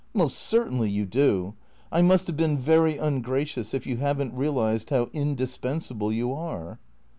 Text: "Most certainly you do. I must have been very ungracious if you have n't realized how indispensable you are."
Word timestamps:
"Most 0.23 0.37
certainly 0.39 0.89
you 0.89 1.05
do. 1.05 1.53
I 1.91 2.01
must 2.01 2.25
have 2.25 2.35
been 2.35 2.57
very 2.57 2.97
ungracious 2.97 3.71
if 3.71 3.85
you 3.85 3.97
have 3.97 4.19
n't 4.19 4.33
realized 4.33 4.89
how 4.89 5.11
indispensable 5.13 6.11
you 6.11 6.33
are." 6.33 6.79